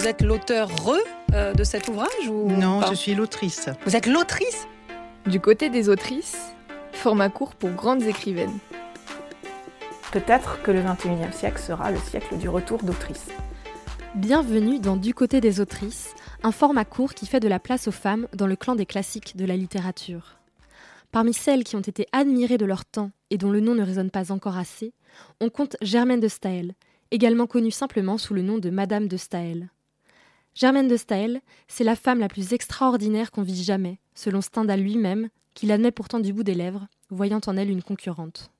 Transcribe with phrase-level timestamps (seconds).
[0.00, 0.96] Vous êtes l'auteur re
[1.34, 3.68] euh, de cet ouvrage ou Non, pas je suis l'autrice.
[3.84, 4.66] Vous êtes l'autrice
[5.26, 6.38] Du côté des autrices,
[6.92, 8.58] format court pour grandes écrivaines.
[10.10, 13.28] Peut-être que le 21e siècle sera le siècle du retour d'autrices.
[14.14, 17.92] Bienvenue dans Du côté des autrices, un format court qui fait de la place aux
[17.92, 20.38] femmes dans le clan des classiques de la littérature.
[21.12, 24.10] Parmi celles qui ont été admirées de leur temps et dont le nom ne résonne
[24.10, 24.94] pas encore assez,
[25.42, 26.72] on compte Germaine de Staël,
[27.10, 29.68] également connue simplement sous le nom de Madame de Staël.
[30.60, 35.30] Germaine de Staël, c'est la femme la plus extraordinaire qu'on vit jamais, selon Stendhal lui-même,
[35.54, 38.52] qui l'admet pourtant du bout des lèvres, voyant en elle une concurrente.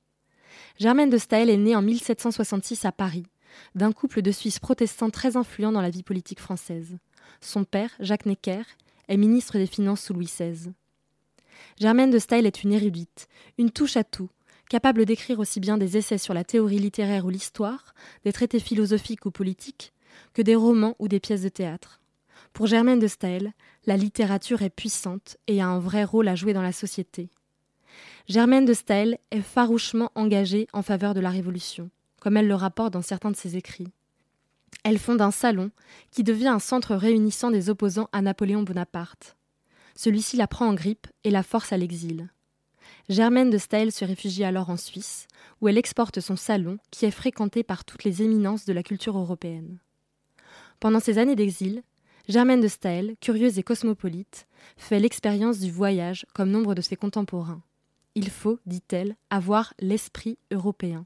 [0.79, 3.27] Germaine de Staël est née en 1766 à Paris,
[3.75, 6.97] d'un couple de Suisses protestants très influents dans la vie politique française.
[7.39, 8.63] Son père, Jacques Necker,
[9.07, 10.71] est ministre des Finances sous Louis XVI.
[11.79, 13.27] Germaine de Staël est une érudite,
[13.59, 14.31] une touche à tout,
[14.71, 17.93] capable d'écrire aussi bien des essais sur la théorie littéraire ou l'histoire,
[18.25, 19.93] des traités philosophiques ou politiques,
[20.33, 22.01] que des romans ou des pièces de théâtre.
[22.53, 23.53] Pour Germaine de Staël,
[23.85, 27.29] la littérature est puissante et a un vrai rôle à jouer dans la société.
[28.27, 31.89] Germaine de Staël est farouchement engagée en faveur de la Révolution,
[32.19, 33.91] comme elle le rapporte dans certains de ses écrits.
[34.83, 35.71] Elle fonde un salon
[36.11, 39.35] qui devient un centre réunissant des opposants à Napoléon Bonaparte.
[39.95, 42.29] Celui-ci la prend en grippe et la force à l'exil.
[43.09, 45.27] Germaine de Staël se réfugie alors en Suisse,
[45.59, 49.17] où elle exporte son salon, qui est fréquenté par toutes les éminences de la culture
[49.17, 49.79] européenne.
[50.81, 51.83] Pendant ces années d'exil,
[52.27, 57.61] Germaine de Staël, curieuse et cosmopolite, fait l'expérience du voyage comme nombre de ses contemporains.
[58.15, 61.05] Il faut, dit-elle, avoir l'esprit européen.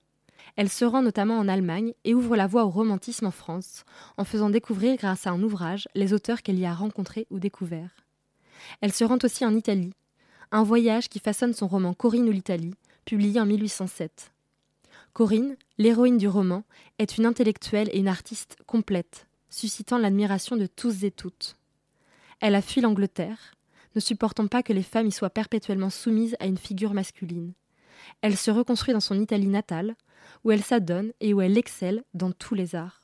[0.56, 3.84] Elle se rend notamment en Allemagne et ouvre la voie au romantisme en France,
[4.16, 8.06] en faisant découvrir grâce à un ouvrage les auteurs qu'elle y a rencontrés ou découverts.
[8.80, 9.92] Elle se rend aussi en Italie,
[10.54, 14.32] un voyage qui façonne son roman Corinne ou l'Italie, publié en 1807.
[15.12, 16.64] Corinne, l'héroïne du roman,
[16.98, 21.56] est une intellectuelle et une artiste complète, suscitant l'admiration de tous et toutes.
[22.42, 23.54] Elle a fui l'Angleterre,
[23.96, 27.54] ne supportant pas que les femmes y soient perpétuellement soumises à une figure masculine.
[28.22, 29.96] Elle se reconstruit dans son Italie natale,
[30.44, 33.02] où elle s'adonne et où elle excelle dans tous les arts.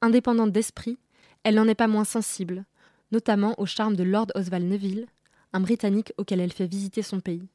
[0.00, 0.98] Indépendante d'esprit,
[1.44, 2.64] elle n'en est pas moins sensible,
[3.12, 5.06] notamment au charme de Lord Oswald Neville,
[5.52, 7.48] un Britannique auquel elle fait visiter son pays.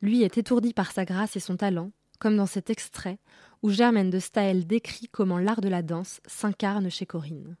[0.00, 3.18] Lui est étourdi par sa grâce et son talent, comme dans cet extrait
[3.62, 7.56] où Germaine de Staël décrit comment l'art de la danse s'incarne chez Corinne.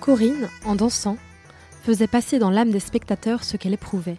[0.00, 1.16] Corinne, en dansant,
[1.82, 4.18] faisait passer dans l'âme des spectateurs ce qu'elle éprouvait,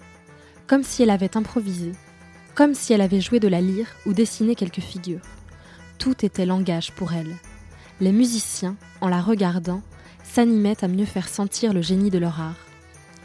[0.67, 1.91] comme si elle avait improvisé,
[2.55, 5.21] comme si elle avait joué de la lyre ou dessiné quelques figures.
[5.97, 7.35] Tout était langage pour elle.
[7.99, 9.81] Les musiciens, en la regardant,
[10.23, 12.62] s'animaient à mieux faire sentir le génie de leur art.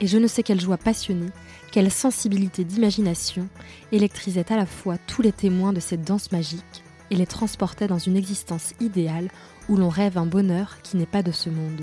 [0.01, 1.31] Et je ne sais quelle joie passionnée,
[1.73, 3.49] quelle sensibilité d'imagination
[3.93, 7.99] électrisait à la fois tous les témoins de cette danse magique et les transportait dans
[7.99, 9.29] une existence idéale
[9.69, 11.83] où l'on rêve un bonheur qui n'est pas de ce monde.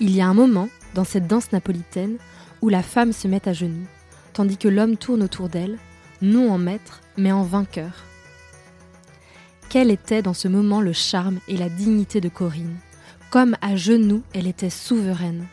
[0.00, 2.18] Il y a un moment, dans cette danse napolitaine,
[2.62, 3.86] où la femme se met à genoux,
[4.32, 5.78] tandis que l'homme tourne autour d'elle,
[6.22, 8.04] non en maître, mais en vainqueur.
[9.68, 12.76] Quel était dans ce moment le charme et la dignité de Corinne?
[13.30, 15.46] Comme à genoux, elle était souveraine.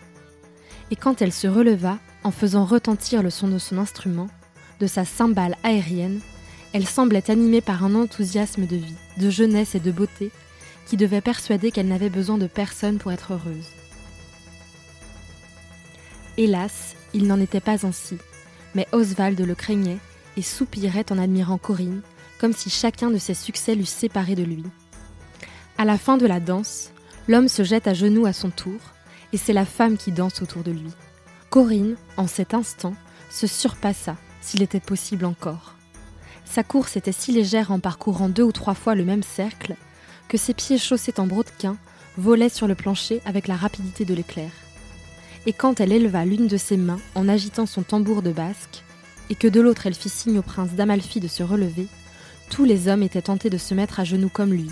[0.92, 4.28] Et quand elle se releva, en faisant retentir le son de son instrument,
[4.80, 6.20] de sa cymbale aérienne,
[6.74, 10.32] elle semblait animée par un enthousiasme de vie, de jeunesse et de beauté
[10.86, 13.70] qui devait persuader qu'elle n'avait besoin de personne pour être heureuse.
[16.38, 18.18] Hélas, il n'en était pas ainsi,
[18.76, 20.00] mais Oswald le craignait
[20.38, 22.02] et soupirait en admirant Corinne,
[22.40, 24.64] comme si chacun de ses succès l'eût séparé de lui.
[25.78, 26.92] À la fin de la danse,
[27.28, 28.80] l'homme se jette à genoux à son tour,
[29.36, 30.92] et c'est la femme qui danse autour de lui.
[31.50, 32.94] Corinne, en cet instant,
[33.30, 35.76] se surpassa, s'il était possible encore.
[36.46, 39.76] Sa course était si légère en parcourant deux ou trois fois le même cercle,
[40.30, 41.76] que ses pieds chaussés en brodequin
[42.18, 44.52] volaient sur le plancher avec la rapidité de l'éclair.
[45.46, 48.86] Et quand elle éleva l'une de ses mains en agitant son tambour de basque,
[49.30, 51.88] et que de l'autre elle fit signe au prince d'Amalfi de se relever,
[52.50, 54.72] tous les hommes étaient tentés de se mettre à genoux comme lui,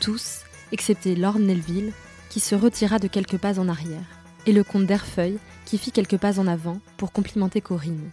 [0.00, 0.40] tous,
[0.72, 1.92] excepté Lord Nelville,
[2.30, 4.06] qui se retira de quelques pas en arrière,
[4.46, 8.10] et le comte d'Herfeuil, qui fit quelques pas en avant pour complimenter Corinne.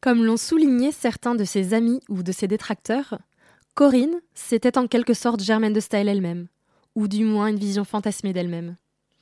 [0.00, 3.18] Comme l'ont souligné certains de ses amis ou de ses détracteurs,
[3.74, 6.48] Corinne, c'était en quelque sorte Germaine de Staël elle-même,
[6.96, 8.76] ou du moins une vision fantasmée d'elle-même.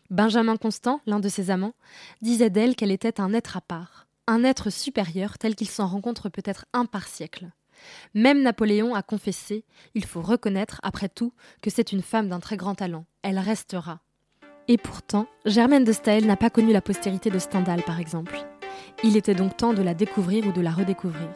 [0.09, 1.75] Benjamin Constant, l'un de ses amants,
[2.23, 6.29] disait d'elle qu'elle était un être à part, un être supérieur tel qu'il s'en rencontre
[6.29, 7.51] peut-être un par siècle.
[8.15, 11.33] Même Napoléon a confessé, il faut reconnaître, après tout,
[11.63, 13.07] que c'est une femme d'un très grand talent.
[13.23, 14.01] Elle restera.
[14.69, 18.39] Et pourtant, Germaine de Staël n'a pas connu la postérité de Stendhal, par exemple.
[19.03, 21.29] Il était donc temps de la découvrir ou de la redécouvrir.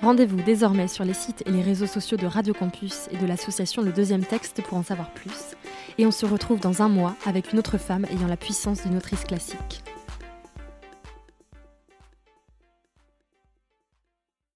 [0.00, 3.82] Rendez-vous désormais sur les sites et les réseaux sociaux de Radio Campus et de l'association
[3.82, 5.56] Le Deuxième Texte pour en savoir plus.
[5.96, 8.96] Et on se retrouve dans un mois avec une autre femme ayant la puissance d'une
[8.96, 9.82] autrice classique.